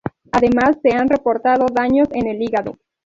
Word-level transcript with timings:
Además 0.31 0.79
se 0.81 0.95
han 0.97 1.09
reportado 1.09 1.67
daños 1.71 2.07
en 2.13 2.25
el 2.25 2.41
hígado. 2.41 2.75